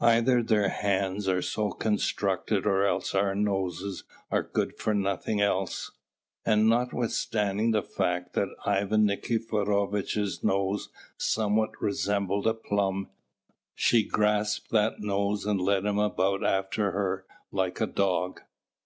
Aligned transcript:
Either 0.00 0.42
their 0.42 0.70
hands 0.70 1.28
are 1.28 1.42
so 1.42 1.70
constructed 1.70 2.64
or 2.64 2.86
else 2.86 3.14
our 3.14 3.34
noses 3.34 4.04
are 4.30 4.42
good 4.42 4.78
for 4.78 4.94
nothing 4.94 5.38
else. 5.38 5.90
And 6.46 6.66
notwithstanding 6.66 7.72
the 7.72 7.82
fact 7.82 8.32
that 8.32 8.48
Ivan 8.64 9.04
Nikiforovitch's 9.04 10.42
nose 10.42 10.88
somewhat 11.18 11.72
resembled 11.78 12.46
a 12.46 12.54
plum, 12.54 13.10
she 13.74 14.02
grasped 14.02 14.70
that 14.70 15.00
nose 15.00 15.44
and 15.44 15.60
led 15.60 15.84
him 15.84 15.98
about 15.98 16.42
after 16.42 16.92
her 16.92 17.26
like 17.52 17.78
a 17.78 17.86
dog. 17.86 18.40